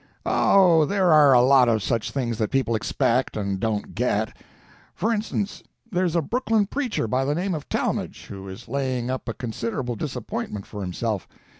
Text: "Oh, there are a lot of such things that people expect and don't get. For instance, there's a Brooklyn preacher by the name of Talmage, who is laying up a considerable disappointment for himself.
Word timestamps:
"Oh, 0.25 0.83
there 0.83 1.11
are 1.11 1.31
a 1.31 1.43
lot 1.43 1.69
of 1.69 1.83
such 1.83 2.09
things 2.09 2.39
that 2.39 2.49
people 2.49 2.73
expect 2.73 3.37
and 3.37 3.59
don't 3.59 3.93
get. 3.93 4.35
For 4.95 5.13
instance, 5.13 5.61
there's 5.91 6.15
a 6.15 6.23
Brooklyn 6.23 6.65
preacher 6.65 7.07
by 7.07 7.23
the 7.23 7.35
name 7.35 7.53
of 7.53 7.69
Talmage, 7.69 8.25
who 8.25 8.49
is 8.49 8.67
laying 8.67 9.11
up 9.11 9.29
a 9.29 9.35
considerable 9.35 9.93
disappointment 9.95 10.65
for 10.65 10.81
himself. 10.81 11.27